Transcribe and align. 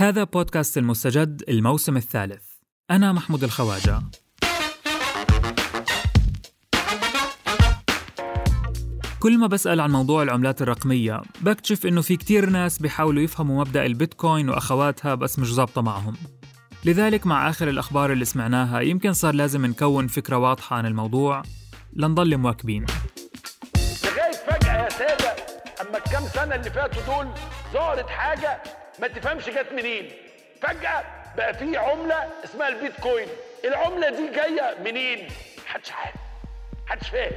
هذا 0.00 0.24
بودكاست 0.24 0.78
المستجد 0.78 1.42
الموسم 1.48 1.96
الثالث. 1.96 2.44
أنا 2.90 3.12
محمود 3.12 3.44
الخواجة. 3.44 4.00
كل 9.20 9.38
ما 9.38 9.46
بسأل 9.46 9.80
عن 9.80 9.90
موضوع 9.90 10.22
العملات 10.22 10.62
الرقمية 10.62 11.22
بكتشف 11.40 11.86
إنه 11.86 12.00
في 12.00 12.16
كتير 12.16 12.50
ناس 12.50 12.78
بيحاولوا 12.78 13.22
يفهموا 13.22 13.60
مبدأ 13.64 13.86
البيتكوين 13.86 14.48
وأخواتها 14.48 15.14
بس 15.14 15.38
مش 15.38 15.54
ظابطة 15.54 15.82
معهم. 15.82 16.16
لذلك 16.84 17.26
مع 17.26 17.48
آخر 17.48 17.68
الأخبار 17.68 18.12
اللي 18.12 18.24
سمعناها 18.24 18.80
يمكن 18.80 19.12
صار 19.12 19.34
لازم 19.34 19.66
نكون 19.66 20.06
فكرة 20.06 20.36
واضحة 20.36 20.76
عن 20.76 20.86
الموضوع. 20.86 21.42
لنضل 21.92 22.36
مواكبين. 22.36 22.86
لغايه 24.04 24.32
فجأة 24.46 24.84
يا 24.84 24.88
سادة. 24.88 25.36
أما 25.80 25.98
الكام 25.98 26.22
سنة 26.34 26.54
اللي 26.54 26.70
فاتوا 26.70 27.02
دول 27.02 27.34
ظهرت 27.72 28.08
حاجة 28.08 28.62
ما 29.00 29.08
تفهمش 29.08 29.44
جت 29.48 29.72
منين. 29.72 30.08
فجأة 30.62 31.04
بقى 31.36 31.54
في 31.54 31.76
عملة 31.76 32.28
اسمها 32.44 32.68
البيتكوين. 32.68 33.26
العملة 33.64 34.10
دي 34.10 34.30
جاية 34.34 34.76
منين؟ 34.84 35.28
محدش 35.66 35.92
عارف. 35.92 36.14
محدش 36.86 37.08
فاهم. 37.08 37.32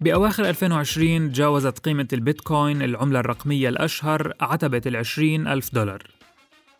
بأواخر 0.00 0.48
2020 0.48 1.32
جاوزت 1.32 1.78
قيمة 1.78 2.08
البيتكوين 2.12 2.82
العملة 2.82 3.20
الرقمية 3.20 3.68
الأشهر 3.68 4.32
عتبة 4.40 4.82
العشرين 4.86 5.46
ألف 5.46 5.74
دولار. 5.74 6.02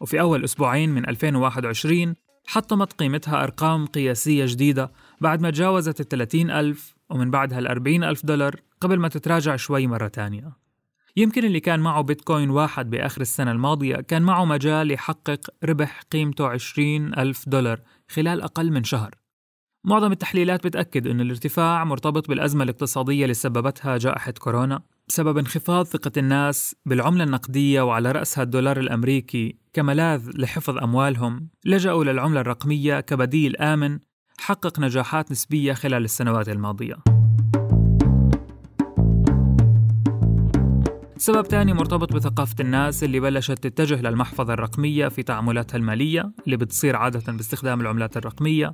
وفي 0.01 0.21
أول 0.21 0.45
أسبوعين 0.45 0.91
من 0.91 1.09
2021 1.09 2.15
حطمت 2.47 2.93
قيمتها 2.93 3.43
أرقام 3.43 3.87
قياسية 3.87 4.45
جديدة 4.49 4.91
بعد 5.21 5.41
ما 5.41 5.51
تجاوزت 5.51 6.01
الثلاثين 6.01 6.51
ألف 6.51 6.95
ومن 7.11 7.31
بعدها 7.31 7.59
الأربعين 7.59 8.05
ألف 8.05 8.27
دولار 8.27 8.57
قبل 8.81 8.99
ما 8.99 9.09
تتراجع 9.09 9.57
شوي 9.57 9.87
مرة 9.87 10.09
تانية. 10.09 10.53
يمكن 11.17 11.45
اللي 11.45 11.61
كان 11.61 11.81
معه 11.81 12.01
بيتكوين 12.01 12.51
واحد 12.51 12.91
بآخر 12.91 13.21
السنة 13.21 13.51
الماضية 13.51 13.97
كان 13.97 14.23
معه 14.23 14.45
مجال 14.45 14.91
يحقق 14.91 15.41
ربح 15.65 16.03
قيمته 16.13 16.47
20 16.49 17.15
ألف 17.15 17.49
دولار 17.49 17.81
خلال 18.09 18.43
أقل 18.43 18.73
من 18.73 18.85
شهر. 18.85 19.15
معظم 19.85 20.13
التحليلات 20.13 20.67
بتأكد 20.67 21.07
أن 21.07 21.21
الارتفاع 21.21 21.85
مرتبط 21.85 22.29
بالأزمة 22.29 22.65
الاقتصادية 22.65 23.23
اللي 23.23 23.35
سببتها 23.35 23.99
جائحة 23.99 24.33
كورونا. 24.33 24.83
بسبب 25.09 25.39
انخفاض 25.39 25.87
ثقة 25.87 26.13
الناس 26.17 26.77
بالعملة 26.87 27.25
النقدية 27.25 27.83
وعلى 27.83 28.13
رأسها 28.13 28.43
الدولار 28.43 28.81
الأمريكي 28.81 29.57
كملاذ 29.73 30.31
لحفظ 30.35 30.79
أموالهم 30.79 31.49
لجأوا 31.65 32.05
للعملة 32.05 32.41
الرقمية 32.41 33.01
كبديل 33.01 33.57
آمن 33.57 33.99
حقق 34.41 34.81
نجاحات 34.81 35.31
نسبية 35.31 35.73
خلال 35.73 36.05
السنوات 36.05 36.49
الماضية. 36.49 36.97
سبب 41.17 41.49
تاني 41.49 41.73
مرتبط 41.73 42.13
بثقافة 42.13 42.55
الناس 42.61 43.05
اللي 43.05 43.21
بلشت 43.21 43.67
تتجه 43.67 44.03
للمحفظة 44.03 44.55
الرقمية 44.55 45.09
في 45.09 45.23
تعاملاتها 45.23 45.77
المالية 45.77 46.33
اللي 46.45 46.57
بتصير 46.57 46.97
عادة 46.97 47.33
باستخدام 47.33 47.81
العملات 47.81 48.17
الرقمية. 48.17 48.73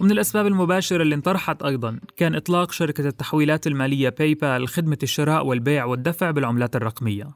ومن 0.00 0.10
الأسباب 0.10 0.46
المباشرة 0.46 1.02
اللي 1.02 1.14
انطرحت 1.14 1.62
أيضا 1.62 2.00
كان 2.16 2.34
إطلاق 2.34 2.72
شركة 2.72 3.06
التحويلات 3.06 3.66
المالية 3.66 4.08
باي 4.08 4.34
بال 4.34 4.68
خدمة 4.68 4.98
الشراء 5.02 5.46
والبيع 5.46 5.84
والدفع 5.84 6.30
بالعملات 6.30 6.76
الرقمية. 6.76 7.28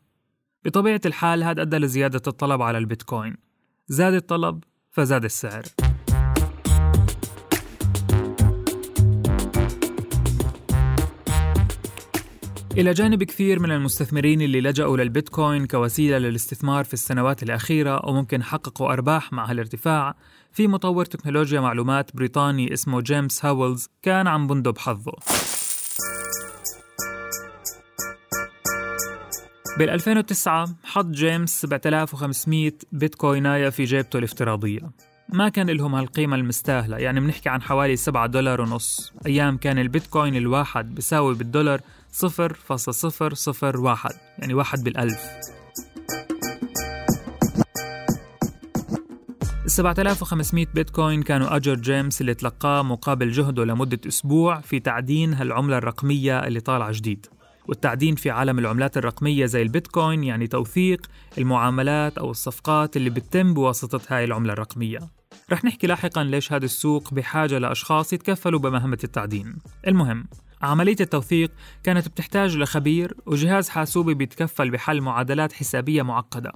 بطبيعة 0.65 1.01
الحال 1.07 1.45
هذا 1.45 1.63
أدى 1.63 1.77
لزيادة 1.77 2.23
الطلب 2.27 2.63
على 2.63 2.79
البيتكوين. 2.79 3.37
زاد 3.89 4.15
الطلب 4.15 4.65
فزاد 4.91 5.25
السعر. 5.25 5.63
إلى 12.79 12.93
جانب 12.93 13.23
كثير 13.23 13.61
من 13.61 13.73
المستثمرين 13.73 14.43
اللي 14.43 14.61
لجأوا 14.61 14.97
للبيتكوين 14.97 15.67
كوسيلة 15.67 16.19
للاستثمار 16.19 16.85
في 16.85 16.95
السنوات 16.95 17.43
الأخيرة 17.43 18.07
وممكن 18.09 18.43
حققوا 18.43 18.93
أرباح 18.93 19.33
مع 19.33 19.51
هالارتفاع. 19.51 20.15
في 20.53 20.69
مطور 20.69 21.05
تكنولوجيا 21.05 21.61
معلومات 21.61 22.17
بريطاني 22.17 22.73
اسمه 22.73 23.01
جيمس 23.01 23.45
هاولز 23.45 23.89
كان 24.03 24.27
عم 24.27 24.47
بندب 24.47 24.79
حظه. 24.79 25.13
بال 29.79 29.91
2009 29.91 30.69
حط 30.85 31.07
جيمس 31.07 31.61
7500 31.61 32.73
بيتكويناية 32.93 33.69
في 33.69 33.85
جيبته 33.85 34.19
الافتراضية. 34.19 34.91
ما 35.29 35.49
كان 35.49 35.71
لهم 35.71 35.95
هالقيمة 35.95 36.37
المستاهلة 36.37 36.99
يعني 36.99 37.21
بنحكي 37.21 37.49
عن 37.49 37.63
حوالي 37.63 37.97
7 37.97 38.27
دولار 38.27 38.61
ونص. 38.61 39.13
أيام 39.27 39.57
كان 39.57 39.79
البيتكوين 39.79 40.37
الواحد 40.37 40.95
بيساوي 40.95 41.35
بالدولار 41.35 41.81
0.001 42.13 44.15
يعني 44.39 44.55
واحد 44.55 44.85
بالألف. 44.85 45.21
ال 49.65 49.71
7500 49.71 50.67
بيتكوين 50.75 51.23
كانوا 51.23 51.57
أجر 51.57 51.75
جيمس 51.75 52.21
اللي 52.21 52.35
تلقاه 52.35 52.83
مقابل 52.83 53.31
جهده 53.31 53.65
لمدة 53.65 54.01
أسبوع 54.09 54.61
في 54.61 54.81
تعدين 54.81 55.35
هالعملة 55.35 55.79
الرقمية 55.79 56.39
اللي 56.39 56.61
طالعة 56.61 56.93
جديد. 56.93 57.27
والتعدين 57.69 58.15
في 58.15 58.31
عالم 58.31 58.59
العملات 58.59 58.97
الرقمية 58.97 59.47
زي 59.47 59.63
البيتكوين 59.63 60.25
يعني 60.25 60.47
توثيق 60.47 61.07
المعاملات 61.39 62.19
أو 62.19 62.31
الصفقات 62.31 62.97
اللي 62.97 63.11
بتتم 63.11 63.55
بواسطة 63.55 64.01
هاي 64.09 64.25
العملة 64.25 64.53
الرقمية. 64.53 64.99
رح 65.53 65.65
نحكي 65.65 65.87
لاحقا 65.87 66.25
ليش 66.25 66.53
هذا 66.53 66.65
السوق 66.65 67.15
بحاجة 67.15 67.59
لأشخاص 67.59 68.13
يتكفلوا 68.13 68.61
بمهمة 68.61 68.99
التعدين. 69.05 69.57
المهم 69.87 70.25
عملية 70.63 70.97
التوثيق 71.01 71.51
كانت 71.85 72.09
بتحتاج 72.09 72.57
لخبير 72.57 73.17
وجهاز 73.27 73.69
حاسوبي 73.69 74.15
بيتكفل 74.15 74.71
بحل 74.71 75.01
معادلات 75.01 75.53
حسابية 75.53 76.03
معقدة. 76.03 76.53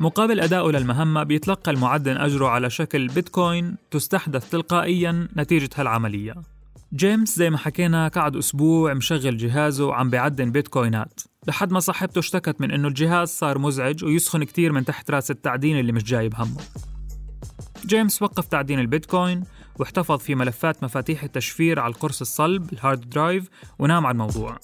مقابل 0.00 0.40
أدائه 0.40 0.70
للمهمة 0.70 1.22
بيتلقى 1.22 1.70
المعدن 1.70 2.16
أجره 2.16 2.46
على 2.48 2.70
شكل 2.70 3.08
بيتكوين 3.08 3.76
تستحدث 3.90 4.50
تلقائيا 4.50 5.28
نتيجة 5.36 5.70
هالعملية 5.76 6.34
جيمس 6.94 7.36
زي 7.36 7.50
ما 7.50 7.58
حكينا 7.58 8.08
قعد 8.08 8.36
أسبوع 8.36 8.94
مشغل 8.94 9.36
جهازه 9.36 9.86
وعم 9.86 10.10
بيعدن 10.10 10.52
بيتكوينات 10.52 11.20
لحد 11.48 11.72
ما 11.72 11.80
صاحبته 11.80 12.18
اشتكت 12.18 12.60
من 12.60 12.70
إنه 12.70 12.88
الجهاز 12.88 13.28
صار 13.28 13.58
مزعج 13.58 14.04
ويسخن 14.04 14.44
كتير 14.44 14.72
من 14.72 14.84
تحت 14.84 15.10
راس 15.10 15.30
التعدين 15.30 15.78
اللي 15.78 15.92
مش 15.92 16.04
جايب 16.04 16.34
همه. 16.34 16.60
جيمس 17.86 18.22
وقف 18.22 18.46
تعدين 18.46 18.78
البيتكوين 18.78 19.44
واحتفظ 19.78 20.18
في 20.18 20.34
ملفات 20.34 20.84
مفاتيح 20.84 21.22
التشفير 21.22 21.80
على 21.80 21.94
القرص 21.94 22.20
الصلب 22.20 22.72
ال 22.72 22.80
hard 22.80 23.10
drive 23.10 23.48
ونام 23.78 24.06
على 24.06 24.12
الموضوع. 24.12 24.58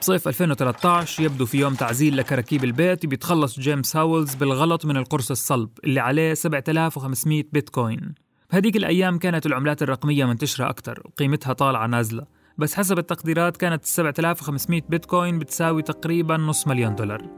بصيف 0.00 0.28
2013 0.28 1.22
يبدو 1.22 1.46
في 1.46 1.58
يوم 1.58 1.74
تعزيل 1.74 2.16
لكراكيب 2.16 2.64
البيت 2.64 3.06
بيتخلص 3.06 3.60
جيمس 3.60 3.96
هاولز 3.96 4.34
بالغلط 4.34 4.84
من 4.84 4.96
القرص 4.96 5.30
الصلب 5.30 5.70
اللي 5.84 6.00
عليه 6.00 6.34
7500 6.34 7.44
بيتكوين. 7.52 8.14
بهديك 8.52 8.76
الأيام 8.76 9.18
كانت 9.18 9.46
العملات 9.46 9.82
الرقمية 9.82 10.24
منتشرة 10.24 10.68
أكتر 10.68 11.02
وقيمتها 11.04 11.52
طالعة 11.52 11.86
نازلة. 11.86 12.26
بس 12.58 12.74
حسب 12.74 12.98
التقديرات 12.98 13.56
كانت 13.56 13.84
7500 13.84 14.82
بيتكوين 14.88 15.38
بتساوي 15.38 15.82
تقريبا 15.82 16.36
نص 16.36 16.66
مليون 16.66 16.94
دولار. 16.94 17.30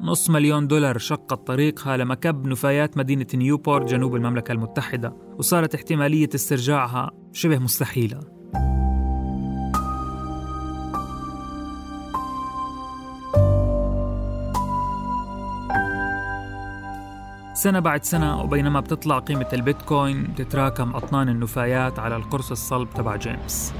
نص 0.00 0.30
مليون 0.30 0.66
دولار 0.66 0.98
شقت 0.98 1.46
طريقها 1.46 1.96
لمكب 1.96 2.46
نفايات 2.46 2.98
مدينة 2.98 3.26
نيوبورت 3.34 3.88
جنوب 3.90 4.16
المملكة 4.16 4.52
المتحدة 4.52 5.16
وصارت 5.38 5.74
احتمالية 5.74 6.28
استرجاعها 6.34 7.10
شبه 7.32 7.58
مستحيلة. 7.58 8.20
سنة 17.64 17.80
بعد 17.80 18.04
سنة 18.04 18.40
وبينما 18.40 18.80
بتطلع 18.80 19.18
قيمة 19.18 19.48
البيتكوين 19.52 20.22
بتتراكم 20.22 20.96
أطنان 20.96 21.28
النفايات 21.28 21.98
على 21.98 22.16
القرص 22.16 22.50
الصلب 22.50 22.90
تبع 22.90 23.16
جيمس. 23.16 23.74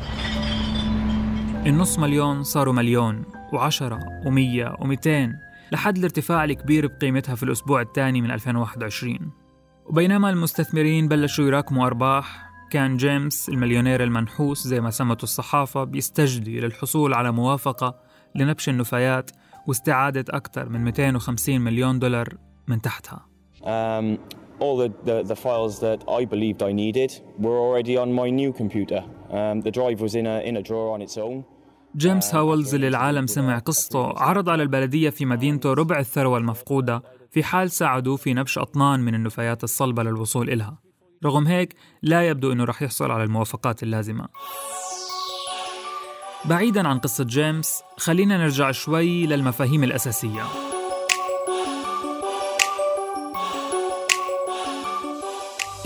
النص 1.66 1.98
مليون 1.98 2.42
صاروا 2.42 2.74
مليون 2.74 3.24
وعشرة 3.52 4.00
ومية 4.26 4.76
ومئتين 4.80 5.38
لحد 5.72 5.96
الارتفاع 5.96 6.44
الكبير 6.44 6.86
بقيمتها 6.86 7.34
في 7.34 7.42
الأسبوع 7.42 7.80
الثاني 7.80 8.20
من 8.20 8.30
2021 8.30 9.30
وبينما 9.86 10.30
المستثمرين 10.30 11.08
بلشوا 11.08 11.44
يراكموا 11.44 11.86
أرباح 11.86 12.50
كان 12.70 12.96
جيمس 12.96 13.48
المليونير 13.48 14.02
المنحوس 14.02 14.68
زي 14.68 14.80
ما 14.80 14.90
سمته 14.90 15.22
الصحافة 15.22 15.84
بيستجدي 15.84 16.60
للحصول 16.60 17.14
على 17.14 17.32
موافقة 17.32 18.00
لنبش 18.34 18.68
النفايات 18.68 19.30
واستعادة 19.66 20.24
أكثر 20.30 20.68
من 20.68 20.84
250 20.84 21.60
مليون 21.60 21.98
دولار 21.98 22.28
من 22.68 22.80
تحتها. 22.80 23.33
Um, 23.64 24.18
all 24.60 24.76
the, 24.76 24.90
the, 25.04 25.22
the 25.22 25.36
files 25.36 25.80
that 25.80 26.00
I 26.08 26.24
believed 26.24 26.62
I 26.62 26.72
needed 26.72 27.10
were 27.38 27.58
already 27.58 27.96
on 27.96 28.12
my 28.12 28.28
new 28.30 28.52
computer. 28.52 29.02
Um, 29.30 29.60
the 29.62 29.70
drive 29.70 30.00
was 30.00 30.14
in 30.14 30.26
a, 30.26 30.40
in 30.40 30.56
a 30.56 30.62
drawer 30.62 30.94
on 30.94 31.02
its 31.02 31.16
own. 31.18 31.44
جيمس 31.96 32.34
هاولز 32.34 32.74
اللي 32.74 32.88
العالم 32.88 33.26
سمع 33.26 33.58
قصته 33.58 34.18
عرض 34.18 34.48
على 34.48 34.62
البلدية 34.62 35.10
في 35.10 35.24
مدينته 35.24 35.72
ربع 35.72 35.98
الثروة 35.98 36.38
المفقودة 36.38 37.02
في 37.30 37.44
حال 37.44 37.70
ساعدوه 37.70 38.16
في 38.16 38.34
نبش 38.34 38.58
أطنان 38.58 39.00
من 39.00 39.14
النفايات 39.14 39.64
الصلبة 39.64 40.02
للوصول 40.02 40.50
إلها 40.50 40.78
رغم 41.24 41.46
هيك 41.46 41.74
لا 42.02 42.28
يبدو 42.28 42.52
أنه 42.52 42.64
رح 42.64 42.82
يحصل 42.82 43.10
على 43.10 43.24
الموافقات 43.24 43.82
اللازمة 43.82 44.28
بعيدا 46.44 46.88
عن 46.88 46.98
قصة 46.98 47.24
جيمس 47.24 47.82
خلينا 47.96 48.36
نرجع 48.36 48.70
شوي 48.70 49.26
للمفاهيم 49.26 49.84
الأساسية 49.84 50.42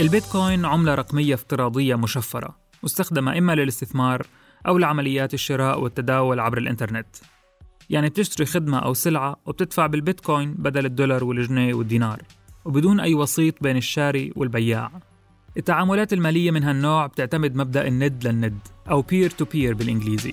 البيتكوين 0.00 0.64
عملة 0.64 0.94
رقمية 0.94 1.34
افتراضية 1.34 1.94
مشفرة 1.94 2.56
مستخدمة 2.82 3.38
إما 3.38 3.54
للاستثمار 3.54 4.26
أو 4.66 4.78
لعمليات 4.78 5.34
الشراء 5.34 5.80
والتداول 5.80 6.40
عبر 6.40 6.58
الإنترنت. 6.58 7.06
يعني 7.90 8.08
بتشتري 8.08 8.46
خدمة 8.46 8.78
أو 8.78 8.94
سلعة 8.94 9.36
وبتدفع 9.46 9.86
بالبيتكوين 9.86 10.54
بدل 10.54 10.86
الدولار 10.86 11.24
والجنيه 11.24 11.74
والدينار 11.74 12.22
وبدون 12.64 13.00
أي 13.00 13.14
وسيط 13.14 13.54
بين 13.62 13.76
الشاري 13.76 14.32
والبياع. 14.36 14.90
التعاملات 15.56 16.12
المالية 16.12 16.50
من 16.50 16.62
هالنوع 16.62 17.06
بتعتمد 17.06 17.56
مبدأ 17.56 17.86
الند 17.86 18.26
للند 18.26 18.58
أو 18.90 19.02
peer 19.02 19.30
to 19.30 19.44
peer 19.44 19.72
بالإنجليزي. 19.72 20.32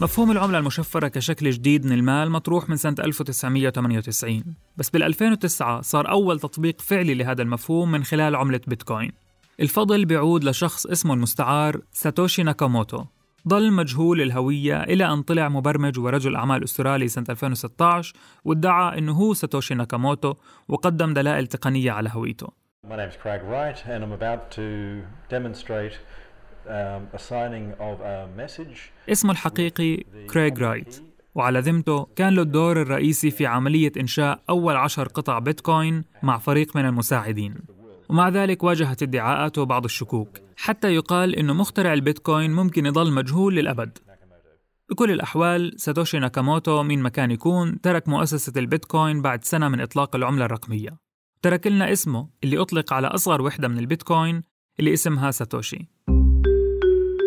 مفهوم 0.00 0.30
العملة 0.30 0.58
المشفرة 0.58 1.08
كشكل 1.08 1.50
جديد 1.50 1.86
من 1.86 1.92
المال 1.92 2.30
مطروح 2.30 2.68
من 2.68 2.76
سنة 2.76 2.94
1998 2.98 4.42
بس 4.76 4.90
بال 4.90 5.02
2009 5.02 5.80
صار 5.80 6.10
أول 6.10 6.40
تطبيق 6.40 6.80
فعلي 6.80 7.14
لهذا 7.14 7.42
المفهوم 7.42 7.90
من 7.90 8.04
خلال 8.04 8.36
عملة 8.36 8.60
بيتكوين. 8.66 9.12
الفضل 9.60 10.04
بيعود 10.04 10.44
لشخص 10.44 10.86
اسمه 10.86 11.14
المستعار 11.14 11.80
ساتوشي 11.92 12.42
ناكاموتو 12.42 13.04
ظل 13.48 13.72
مجهول 13.72 14.20
الهوية 14.20 14.82
إلى 14.82 15.12
أن 15.12 15.22
طلع 15.22 15.48
مبرمج 15.48 15.98
ورجل 15.98 16.36
أعمال 16.36 16.64
أسترالي 16.64 17.08
سنة 17.08 17.26
2016 17.30 18.14
وادعى 18.44 18.98
أنه 18.98 19.12
هو 19.12 19.34
ساتوشي 19.34 19.74
ناكاموتو 19.74 20.34
وقدم 20.68 21.14
دلائل 21.14 21.46
تقنية 21.46 21.90
على 21.92 22.10
هويته. 22.12 22.46
My 22.86 22.96
name 22.96 23.10
is 23.10 23.16
Craig 23.16 23.42
Wright 23.42 23.78
and 23.92 24.04
I'm 24.04 24.12
about 24.12 24.50
to 24.52 25.02
demonstrate 25.34 25.94
um. 26.68 27.18
اسمه 29.08 29.32
الحقيقي 29.32 29.96
كريغ 30.30 30.58
رايت. 30.58 31.02
وعلى 31.34 31.60
ذمته 31.60 32.06
كان 32.16 32.34
له 32.34 32.42
الدور 32.42 32.82
الرئيسي 32.82 33.30
في 33.30 33.46
عملية 33.46 33.92
إنشاء 34.00 34.40
أول 34.50 34.76
عشر 34.76 35.08
قطع 35.08 35.38
بيتكوين 35.38 36.04
مع 36.22 36.38
فريق 36.38 36.76
من 36.76 36.84
المساعدين. 36.86 37.54
ومع 38.08 38.28
ذلك 38.28 38.62
واجهت 38.62 39.02
ادعاءاته 39.02 39.64
بعض 39.64 39.84
الشكوك 39.84 40.28
حتى 40.56 40.94
يقال 40.94 41.36
أنه 41.36 41.52
مخترع 41.52 41.92
البيتكوين 41.92 42.50
ممكن 42.50 42.86
يضل 42.86 43.12
مجهول 43.12 43.54
للأبد. 43.54 43.98
بكل 44.90 45.10
الأحوال 45.10 45.80
ساتوشي 45.80 46.18
ناكاموتو 46.18 46.82
مين 46.82 47.02
ما 47.02 47.08
كان 47.08 47.30
يكون 47.30 47.80
ترك 47.80 48.08
مؤسسة 48.08 48.52
البيتكوين 48.56 49.22
بعد 49.22 49.44
سنة 49.44 49.68
من 49.68 49.80
إطلاق 49.80 50.16
العملة 50.16 50.44
الرقمية. 50.44 50.96
ترك 51.42 51.66
لنا 51.66 51.92
اسمه 51.92 52.28
اللي 52.44 52.58
أطلق 52.58 52.92
على 52.92 53.06
أصغر 53.06 53.42
وحدة 53.42 53.68
من 53.68 53.78
البيتكوين 53.78 54.42
اللي 54.80 54.92
اسمها 54.92 55.30
ساتوشي. 55.30 55.88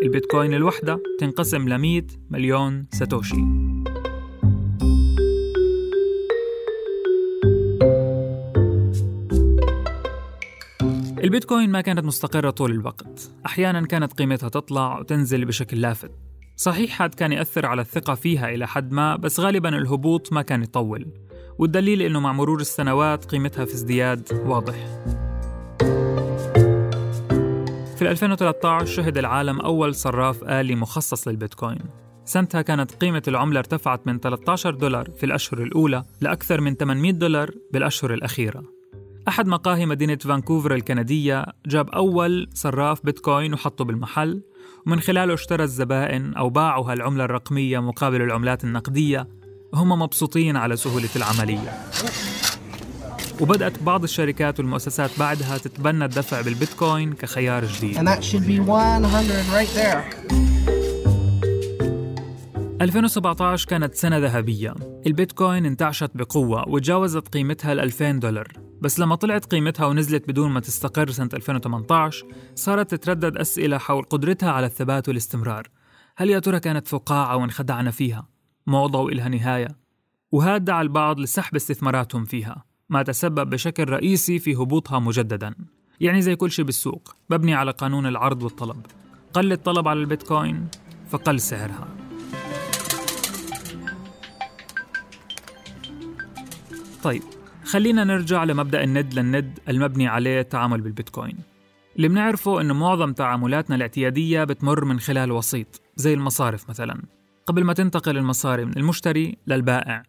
البيتكوين 0.02 0.54
الوحدة 0.54 1.04
تنقسم 1.20 1.70
ل 1.70 1.78
100 1.78 2.02
مليون 2.30 2.86
ساتوشي. 2.92 3.36
البيتكوين 11.24 11.70
ما 11.70 11.82
كانت 11.82 12.06
مستقرة 12.06 12.50
طول 12.50 12.72
الوقت. 12.72 13.32
أحيانا 13.46 13.86
كانت 13.86 14.14
قيمتها 14.14 14.50
تطلع 14.50 15.00
وتنزل 15.00 15.46
بشكل 15.46 15.82
لافت. 15.82 16.12
صحيح 16.56 17.02
هاد 17.02 17.14
كان 17.14 17.32
يأثر 17.32 17.66
على 17.66 17.82
الثقة 17.82 18.16
فيها 18.16 18.50
إلى 18.50 18.68
حد 18.68 18.92
ما 18.92 19.16
بس 19.16 19.40
غالبا 19.40 19.70
الهبوط 19.70 20.34
ما 20.34 20.42
كان 20.42 20.64
يطول. 20.64 21.08
والدليل 21.60 22.02
إنه 22.02 22.20
مع 22.20 22.34
مرور 22.34 22.60
السنوات 22.62 23.26
قيمتها 23.26 23.66
في 23.66 23.74
ازدياد 23.74 24.28
واضح. 24.46 24.76
في 28.02 28.12
2013 28.12 28.86
شهد 28.86 29.18
العالم 29.18 29.60
أول 29.60 29.96
صراف 29.96 30.44
آلي 30.44 30.76
مخصص 30.76 31.28
للبيتكوين. 31.28 31.80
سنتها 32.26 32.62
كانت 32.62 32.92
قيمة 32.92 33.24
العملة 33.28 33.60
ارتفعت 33.60 34.08
من 34.08 34.20
13 34.20 34.76
دولار 34.76 35.10
في 35.18 35.26
الأشهر 35.26 35.64
الأولى 35.64 36.04
لأكثر 36.22 36.62
من 36.62 36.76
800 36.76 37.12
دولار 37.12 37.52
بالأشهر 37.74 38.14
الأخيرة. 38.14 38.64
أحد 39.28 39.48
مقاهي 39.48 39.86
مدينة 39.86 40.16
فانكوفر 40.16 40.74
الكندية 40.74 41.46
جاب 41.66 41.90
أول 41.90 42.50
صراف 42.54 43.06
بيتكوين 43.06 43.54
وحطه 43.54 43.86
بالمحل 43.86 44.44
ومن 44.88 45.00
خلاله 45.00 45.34
اشترى 45.34 45.64
الزبائن 45.64 46.34
أو 46.34 46.50
باعوا 46.50 46.92
هالعملة 46.92 47.24
الرقمية 47.26 47.80
مقابل 47.80 48.22
العملات 48.22 48.64
النقدية. 48.64 49.28
وهم 49.74 49.90
مبسوطين 49.90 50.58
على 50.58 50.76
سهولة 50.76 51.10
العملية. 51.16 51.72
وبدأت 53.42 53.84
بعض 53.84 54.04
الشركات 54.04 54.60
والمؤسسات 54.60 55.20
بعدها 55.20 55.58
تتبنى 55.58 56.06
الدفع 56.06 56.42
بالبيتكوين 56.42 57.14
كخيار 57.14 57.66
جديد 57.66 57.98
And 57.98 58.08
that 58.08 58.24
should 58.24 58.46
be 58.46 58.60
100 58.60 59.02
right 59.54 59.70
there. 59.76 60.32
2017 62.82 63.66
كانت 63.70 63.96
سنة 63.96 64.18
ذهبية 64.18 64.74
البيتكوين 65.08 65.66
انتعشت 65.66 66.12
بقوة 66.16 66.70
وتجاوزت 66.70 67.28
قيمتها 67.28 67.74
ال 67.74 67.80
2000 67.80 68.12
دولار 68.12 68.48
بس 68.82 69.00
لما 69.00 69.16
طلعت 69.16 69.46
قيمتها 69.46 69.86
ونزلت 69.86 70.28
بدون 70.28 70.52
ما 70.52 70.60
تستقر 70.60 71.12
سنة 71.12 71.30
2018 71.34 72.26
صارت 72.56 72.96
تتردد 72.96 73.38
أسئلة 73.38 73.78
حول 73.78 74.04
قدرتها 74.04 74.52
على 74.52 74.66
الثبات 74.66 75.08
والاستمرار 75.08 75.68
هل 76.18 76.30
يا 76.30 76.40
ترى 76.40 76.60
كانت 76.60 76.88
فقاعة 76.88 77.38
وانخدعنا 77.38 77.92
فيها؟ 77.92 78.28
موضة 78.68 79.00
وإلها 79.00 79.30
نهاية؟ 79.30 79.68
وهذا 80.32 80.58
دعا 80.58 80.82
البعض 80.82 81.20
لسحب 81.20 81.56
استثماراتهم 81.56 82.26
فيها 82.26 82.71
ما 82.92 83.04
تسبب 83.04 83.50
بشكل 83.50 83.90
رئيسي 83.90 84.40
في 84.40 84.56
هبوطها 84.56 85.00
مجددا. 85.00 85.56
يعني 86.00 86.22
زي 86.22 86.36
كل 86.36 86.52
شيء 86.52 86.66
بالسوق 86.66 87.16
مبني 87.30 87.54
على 87.54 87.72
قانون 87.72 88.06
العرض 88.06 88.44
والطلب. 88.44 88.86
قل 89.34 89.52
الطلب 89.52 89.88
على 89.88 90.00
البيتكوين 90.00 90.68
فقل 91.10 91.40
سعرها. 91.40 91.88
طيب 97.04 97.22
خلينا 97.64 98.04
نرجع 98.04 98.44
لمبدأ 98.44 98.84
الند 98.84 99.14
للند 99.14 99.60
المبني 99.70 100.08
عليه 100.08 100.40
التعامل 100.40 100.82
بالبيتكوين. 100.82 101.38
اللي 101.96 102.08
بنعرفه 102.08 102.62
إنه 102.62 102.74
معظم 102.74 103.14
تعاملاتنا 103.14 103.76
الاعتيادية 103.76 104.44
بتمر 104.44 104.86
من 104.86 105.00
خلال 105.00 105.32
وسيط 105.32 105.82
زي 105.96 106.14
المصارف 106.14 106.70
مثلا. 106.70 107.02
قبل 107.46 107.64
ما 107.64 107.74
تنتقل 107.74 108.18
المصاري 108.18 108.66
من 108.66 108.78
المشتري 108.78 109.38
للبائع 109.48 110.04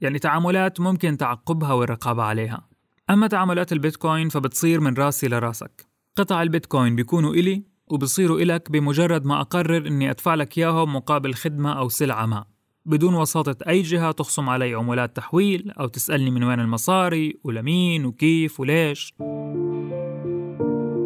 يعني 0.00 0.18
تعاملات 0.18 0.80
ممكن 0.80 1.16
تعقبها 1.16 1.72
والرقابة 1.72 2.22
عليها. 2.22 2.68
أما 3.10 3.26
تعاملات 3.26 3.72
البيتكوين 3.72 4.28
فبتصير 4.28 4.80
من 4.80 4.94
راسي 4.94 5.28
لراسك. 5.28 5.86
قطع 6.16 6.42
البيتكوين 6.42 6.96
بيكونوا 6.96 7.34
إلي 7.34 7.64
وبصيروا 7.88 8.40
إلك 8.40 8.70
بمجرد 8.70 9.24
ما 9.24 9.40
أقرر 9.40 9.86
إني 9.86 10.10
أدفع 10.10 10.34
لك 10.34 10.58
إياهم 10.58 10.96
مقابل 10.96 11.34
خدمة 11.34 11.78
أو 11.78 11.88
سلعة 11.88 12.26
ما. 12.26 12.44
بدون 12.86 13.14
وساطة 13.14 13.56
أي 13.68 13.82
جهة 13.82 14.12
تخصم 14.12 14.48
علي 14.48 14.74
عمولات 14.74 15.16
تحويل 15.16 15.70
أو 15.70 15.86
تسألني 15.86 16.30
من 16.30 16.44
وين 16.44 16.60
المصاري 16.60 17.40
ولمين 17.44 18.04
وكيف 18.04 18.60
وليش. 18.60 19.14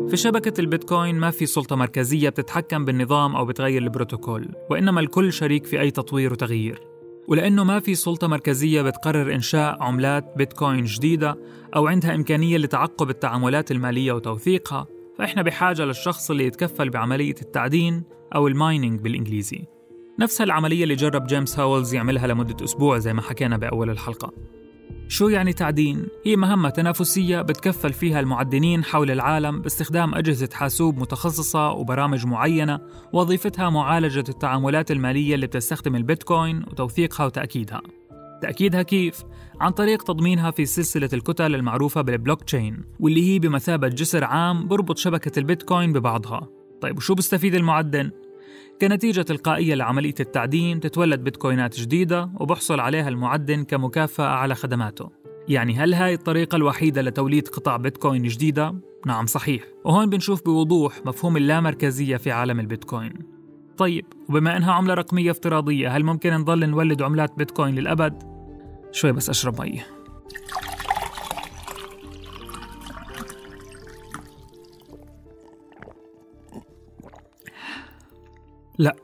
في 0.08 0.16
شبكة 0.16 0.60
البيتكوين 0.60 1.14
ما 1.14 1.30
في 1.30 1.46
سلطة 1.46 1.76
مركزية 1.76 2.28
بتتحكم 2.28 2.84
بالنظام 2.84 3.36
أو 3.36 3.46
بتغير 3.46 3.82
البروتوكول 3.82 4.54
وإنما 4.70 5.00
الكل 5.00 5.32
شريك 5.32 5.66
في 5.66 5.80
أي 5.80 5.90
تطوير 5.90 6.32
وتغيير. 6.32 6.93
ولأنه 7.28 7.64
ما 7.64 7.80
في 7.80 7.94
سلطة 7.94 8.26
مركزية 8.26 8.82
بتقرر 8.82 9.34
إنشاء 9.34 9.82
عملات 9.82 10.34
بيتكوين 10.36 10.84
جديدة 10.84 11.38
أو 11.76 11.86
عندها 11.86 12.14
إمكانية 12.14 12.58
لتعقب 12.58 13.10
التعاملات 13.10 13.70
المالية 13.70 14.12
وتوثيقها 14.12 14.86
فإحنا 15.18 15.42
بحاجة 15.42 15.84
للشخص 15.84 16.30
اللي 16.30 16.46
يتكفل 16.46 16.90
بعملية 16.90 17.34
التعدين 17.42 18.02
أو 18.34 18.48
ال 18.48 18.56
mining 18.56 19.00
بالإنجليزي. 19.00 19.64
نفس 20.20 20.40
العملية 20.40 20.82
اللي 20.82 20.94
جرب 20.94 21.26
جيمس 21.26 21.58
هاولز 21.58 21.94
يعملها 21.94 22.26
لمدة 22.26 22.64
أسبوع 22.64 22.98
زي 22.98 23.12
ما 23.12 23.22
حكينا 23.22 23.56
بأول 23.56 23.90
الحلقة. 23.90 24.32
شو 25.08 25.28
يعني 25.28 25.52
تعدين؟ 25.52 26.06
هي 26.26 26.36
مهمة 26.36 26.68
تنافسية 26.68 27.42
بتكفل 27.42 27.92
فيها 27.92 28.20
المعدنين 28.20 28.84
حول 28.84 29.10
العالم 29.10 29.60
باستخدام 29.60 30.14
أجهزة 30.14 30.48
حاسوب 30.52 30.98
متخصصة 30.98 31.70
وبرامج 31.70 32.26
معينة 32.26 32.80
وظيفتها 33.12 33.70
معالجة 33.70 34.24
التعاملات 34.28 34.90
المالية 34.90 35.34
اللي 35.34 35.46
بتستخدم 35.46 35.96
البيتكوين 35.96 36.62
وتوثيقها 36.62 37.26
وتأكيدها 37.26 37.80
تأكيدها 38.42 38.82
كيف؟ 38.82 39.22
عن 39.60 39.70
طريق 39.70 40.02
تضمينها 40.02 40.50
في 40.50 40.66
سلسلة 40.66 41.08
الكتل 41.12 41.54
المعروفة 41.54 42.00
بالبلوك 42.00 42.42
تشين 42.42 42.84
واللي 43.00 43.34
هي 43.34 43.38
بمثابة 43.38 43.88
جسر 43.88 44.24
عام 44.24 44.68
بربط 44.68 44.98
شبكة 44.98 45.38
البيتكوين 45.38 45.92
ببعضها 45.92 46.48
طيب 46.80 46.96
وشو 46.96 47.14
بيستفيد 47.14 47.54
المعدن؟ 47.54 48.10
كنتيجة 48.80 49.22
تلقائية 49.22 49.74
لعملية 49.74 50.14
التعدين 50.20 50.80
تتولد 50.80 51.20
بيتكوينات 51.20 51.80
جديدة 51.80 52.30
وبحصل 52.40 52.80
عليها 52.80 53.08
المعدن 53.08 53.64
كمكافأة 53.64 54.26
على 54.26 54.54
خدماته 54.54 55.10
يعني 55.48 55.74
هل 55.74 55.94
هاي 55.94 56.14
الطريقة 56.14 56.56
الوحيدة 56.56 57.02
لتوليد 57.02 57.48
قطع 57.48 57.76
بيتكوين 57.76 58.22
جديدة؟ 58.22 58.74
نعم 59.06 59.26
صحيح 59.26 59.62
وهون 59.84 60.10
بنشوف 60.10 60.44
بوضوح 60.44 61.00
مفهوم 61.06 61.36
اللامركزية 61.36 62.16
في 62.16 62.30
عالم 62.30 62.60
البيتكوين 62.60 63.12
طيب 63.76 64.04
وبما 64.28 64.56
إنها 64.56 64.72
عملة 64.72 64.94
رقمية 64.94 65.30
افتراضية 65.30 65.96
هل 65.96 66.04
ممكن 66.04 66.32
نضل 66.32 66.70
نولد 66.70 67.02
عملات 67.02 67.36
بيتكوين 67.36 67.74
للأبد؟ 67.74 68.22
شوي 68.92 69.12
بس 69.12 69.30
أشرب 69.30 69.60
مي 69.60 69.80
لا 78.78 78.96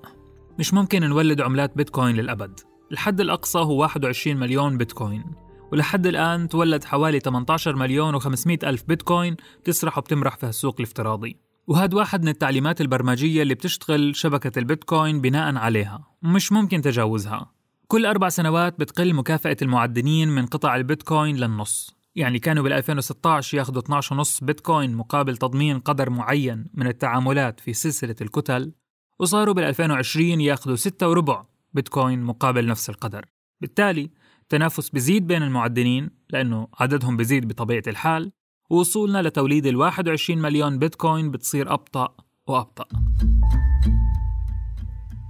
مش 0.59 0.75
ممكن 0.75 1.09
نولد 1.09 1.41
عملات 1.41 1.77
بيتكوين 1.77 2.17
للأبد. 2.17 2.61
الحد 2.93 3.21
الأقصى 3.21 3.59
هو 3.59 3.81
21 3.81 4.37
مليون 4.37 4.79
بيتكوين 4.79 5.25
ولحد 5.73 6.07
الآن 6.07 6.49
تولد 6.49 6.85
حوالي 6.85 7.21
18 7.21 7.77
مليون 7.77 8.21
و500 8.21 8.65
ألف 8.65 8.85
بيتكوين 8.89 9.37
بتسرح 9.61 9.99
وبتمرح 9.99 10.37
في 10.37 10.47
السوق 10.47 10.75
الافتراضي. 10.79 11.37
وهذا 11.67 11.97
واحد 11.97 12.23
من 12.23 12.29
التعليمات 12.29 12.81
البرمجية 12.81 13.43
اللي 13.43 13.55
بتشتغل 13.55 14.17
شبكة 14.17 14.59
البيتكوين 14.59 15.21
بناء 15.21 15.57
عليها 15.57 16.07
ومش 16.25 16.53
ممكن 16.53 16.81
تجاوزها. 16.81 17.53
كل 17.87 18.07
أربع 18.07 18.29
سنوات 18.29 18.81
بتقل 18.81 19.15
مكافأة 19.15 19.57
المعدنين 19.63 20.29
من 20.29 20.47
قطع 20.47 20.77
البيتكوين 20.77 21.37
للنص. 21.37 21.97
يعني 22.15 22.39
كانوا 22.39 22.63
بال 22.63 22.73
2016 22.73 23.59
ياخذوا 23.59 23.83
12.5 23.83 24.45
بيتكوين 24.45 24.95
مقابل 24.95 25.37
تضمين 25.37 25.79
قدر 25.79 26.11
معين 26.11 26.67
من 26.75 26.87
التعاملات 26.87 27.61
في 27.61 27.73
سلسلة 27.73 28.17
الكتل. 28.21 28.73
وصاروا 29.21 29.55
بال 29.55 29.65
2020 29.65 30.41
ياخذوا 30.41 30.77
6 30.77 31.09
وربع 31.09 31.45
بيتكوين 31.73 32.23
مقابل 32.23 32.67
نفس 32.67 32.91
القدر. 32.91 33.25
بالتالي 33.61 34.11
التنافس 34.43 34.89
بيزيد 34.89 35.27
بين 35.27 35.43
المعدنين 35.43 36.11
لأنه 36.31 36.69
عددهم 36.81 37.17
بيزيد 37.17 37.49
بطبيعة 37.49 37.83
الحال 37.87 38.33
ووصولنا 38.71 39.23
لتوليد 39.23 39.67
ال 39.67 39.77
21 39.77 40.39
مليون 40.39 40.79
بيتكوين 40.79 41.31
بتصير 41.31 41.73
أبطأ 41.73 42.15
وأبطأ. 42.49 42.85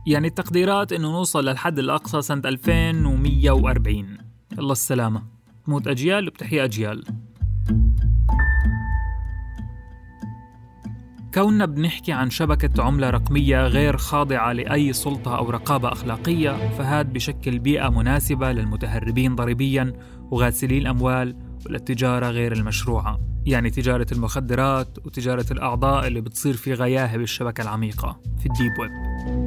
يعني 0.07 0.29
التقديرات 0.29 0.93
إنه 0.93 1.13
نوصل 1.13 1.45
للحد 1.45 1.79
الأقصى 1.79 2.23
سنة 2.23 2.43
2140 2.45 4.19
الله 4.59 4.73
السلامة. 4.73 5.23
تموت 5.67 5.87
أجيال 5.87 6.29
وبتحيا 6.29 6.65
أجيال. 6.65 7.05
كوننا 11.41 11.67
بنحكي 11.67 12.13
عن 12.13 12.31
شبكة 12.31 12.83
عملة 12.83 13.11
رقمية 13.11 13.67
غير 13.67 13.97
خاضعة 13.97 14.53
لأي 14.53 14.93
سلطة 14.93 15.39
أو 15.39 15.51
رقابة 15.51 15.93
أخلاقية 15.93 16.71
فهاد 16.71 17.13
بشكل 17.13 17.59
بيئة 17.59 17.89
مناسبة 17.89 18.53
للمتهربين 18.53 19.35
ضريبيا 19.35 19.93
وغاسلي 20.31 20.79
الأموال 20.79 21.37
وللتجارة 21.67 22.27
غير 22.27 22.53
المشروعة. 22.53 23.21
يعني 23.47 23.71
تجارة 23.71 24.07
المخدرات 24.13 24.99
وتجارة 25.07 25.47
الأعضاء 25.51 26.07
اللي 26.07 26.21
بتصير 26.21 26.55
في 26.55 26.75
غياهب 26.75 27.21
الشبكة 27.21 27.63
العميقة 27.63 28.21
في 28.39 28.47
الديب 28.47 28.73
ويب. 28.79 29.40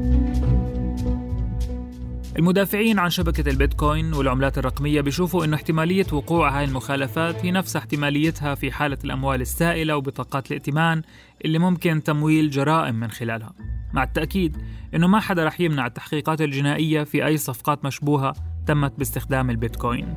المدافعين 2.38 3.00
عن 3.00 3.10
شبكة 3.10 3.50
البيتكوين 3.50 4.14
والعملات 4.14 4.58
الرقمية 4.58 5.02
بيشوفوا 5.02 5.46
أنه 5.46 5.56
احتمالية 5.56 6.06
وقوع 6.12 6.60
هاي 6.60 6.64
المخالفات 6.64 7.46
هي 7.46 7.52
نفس 7.52 7.76
احتماليتها 7.76 8.56
في 8.56 8.72
حالة 8.72 8.98
الأموال 9.04 9.42
السائلة 9.42 9.98
وبطاقات 9.98 10.48
الائتمان 10.48 11.02
اللي 11.46 11.60
ممكن 11.60 12.04
تمويل 12.04 12.50
جرائم 12.50 12.96
من 12.96 13.12
خلالها. 13.12 13.54
مع 13.94 14.04
التأكيد 14.04 14.58
أنه 14.96 15.08
ما 15.08 15.20
حدا 15.20 15.46
رح 15.46 15.62
يمنع 15.62 15.86
التحقيقات 15.86 16.42
الجنائية 16.42 17.04
في 17.04 17.26
أي 17.26 17.38
صفقات 17.38 17.86
مشبوهة 17.86 18.34
تمت 18.68 18.94
باستخدام 18.98 19.50
البيتكوين. 19.50 20.14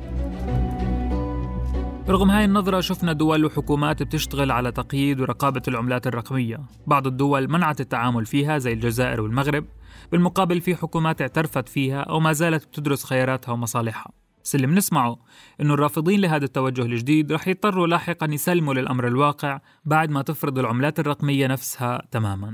رغم 2.09 2.31
هاي 2.31 2.45
النظرة 2.45 2.79
شفنا 2.79 3.13
دول 3.13 3.45
وحكومات 3.45 4.03
بتشتغل 4.03 4.51
على 4.51 4.71
تقييد 4.71 5.21
ورقابة 5.21 5.61
العملات 5.67 6.07
الرقمية. 6.07 6.59
بعض 6.87 7.07
الدول 7.07 7.51
منعت 7.51 7.81
التعامل 7.81 8.25
فيها 8.25 8.57
زي 8.57 8.73
الجزائر 8.73 9.21
والمغرب. 9.21 9.65
بالمقابل 10.11 10.61
في 10.61 10.75
حكومات 10.75 11.21
اعترفت 11.21 11.69
فيها 11.69 12.01
أو 12.01 12.19
ما 12.19 12.33
زالت 12.33 12.65
بتدرس 12.65 13.03
خياراتها 13.03 13.51
ومصالحها. 13.51 14.11
بس 14.43 14.55
اللي 14.55 14.67
بنسمعه 14.67 15.17
إنه 15.61 15.73
الرافضين 15.73 16.21
لهذا 16.21 16.45
التوجه 16.45 16.81
الجديد 16.81 17.31
رح 17.31 17.47
يضطروا 17.47 17.87
لاحقا 17.87 18.27
يسلموا 18.31 18.73
للأمر 18.73 19.07
الواقع 19.07 19.59
بعد 19.85 20.09
ما 20.09 20.21
تفرض 20.21 20.59
العملات 20.59 20.99
الرقمية 20.99 21.47
نفسها 21.47 22.01
تماما. 22.11 22.53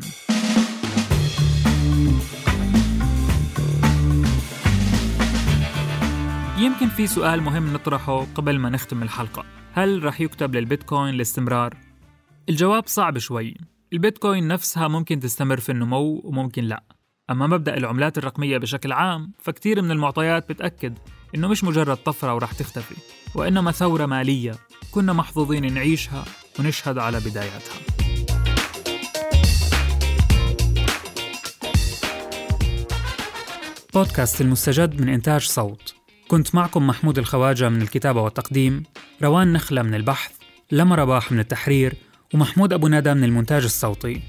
يمكن 6.58 6.90
في 6.90 7.08
سؤال 7.08 7.42
مهم 7.42 7.74
نطرحه 7.74 8.26
قبل 8.36 8.60
ما 8.60 8.70
نختم 8.70 9.04
الحلقة. 9.04 9.46
هل 9.74 10.04
رح 10.04 10.22
يكتب 10.22 10.56
للبيتكوين 10.56 11.14
الاستمرار؟ 11.14 11.78
الجواب 12.50 12.88
صعب 12.88 13.18
شوي. 13.18 13.58
البيتكوين 13.94 14.48
نفسها 14.48 14.88
ممكن 14.88 15.20
تستمر 15.20 15.60
في 15.60 15.72
النمو 15.72 16.22
وممكن 16.24 16.64
لا. 16.64 16.84
أما 17.30 17.48
مبدأ 17.48 17.78
العملات 17.78 18.18
الرقمية 18.18 18.58
بشكل 18.58 18.92
عام 18.92 19.34
فكتير 19.40 19.82
من 19.82 19.92
المعطيات 19.92 20.50
بتأكد 20.50 20.98
إنه 21.36 21.48
مش 21.48 21.64
مجرد 21.64 21.98
طفرة 21.98 22.36
ورح 22.36 22.54
تختفي 22.54 22.96
وإنما 23.36 23.72
ثورة 23.72 24.06
مالية 24.06 24.52
كنا 24.92 25.14
محظوظين 25.14 25.74
نعيشها 25.74 26.26
ونشهد 26.60 26.98
على 26.98 27.20
بداياتها. 27.20 27.80
بودكاست 33.94 34.42
المستجد 34.42 35.02
من 35.02 35.10
إنتاج 35.10 35.42
صوت. 35.42 36.03
كنت 36.28 36.56
معكم 36.56 36.88
محمود 36.88 37.18
الخواجة 37.18 37.70
من 37.70 37.82
الكتابة 37.82 38.22
والتقديم 38.22 38.84
روان 39.24 39.54
نخلة 39.54 39.82
من 39.82 39.94
البحث 39.96 40.32
لما 40.72 40.96
رباح 40.96 41.32
من 41.32 41.40
التحرير 41.40 41.94
ومحمود 42.34 42.74
أبو 42.74 42.88
ندى 42.88 43.14
من 43.14 43.24
المونتاج 43.24 43.64
الصوتي. 43.64 44.22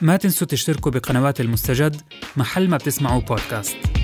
ما 0.00 0.16
تنسوا 0.16 0.46
تشتركوا 0.46 0.92
بقنوات 0.92 1.40
المستجد 1.40 2.00
محل 2.36 2.68
ما 2.68 2.76
بتسمعوا 2.76 3.20
بودكاست 3.20 4.01